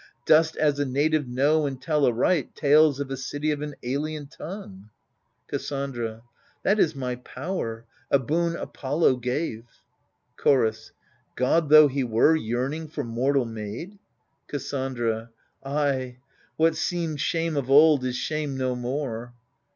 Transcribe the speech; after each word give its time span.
Dost 0.25 0.55
as 0.55 0.79
a 0.79 0.83
native 0.85 1.27
know 1.27 1.67
and 1.67 1.79
tell 1.79 2.07
aright 2.07 2.55
Tales 2.55 2.99
of 2.99 3.11
a 3.11 3.15
city 3.17 3.51
of 3.51 3.61
an 3.61 3.75
alien 3.83 4.25
tongue. 4.25 4.89
Cassandra 5.45 6.23
That 6.63 6.79
is 6.79 6.95
my 6.95 7.17
power— 7.17 7.85
a 8.09 8.17
boon 8.17 8.55
Apollo 8.55 9.17
^ave. 9.17 9.63
Chorus 10.37 10.91
God 11.35 11.69
though 11.69 11.87
he 11.87 12.03
were, 12.03 12.35
yearning 12.35 12.87
for 12.87 13.03
mortal 13.03 13.45
maid? 13.45 13.99
Cassandra 14.47 15.29
Ay! 15.63 16.17
what 16.57 16.75
seemed 16.75 17.21
shame 17.21 17.55
of 17.55 17.69
old 17.69 18.03
is 18.03 18.15
shame 18.15 18.57
no 18.57 18.75
more. 18.75 19.35